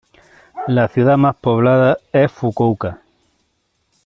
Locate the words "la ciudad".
0.67-1.15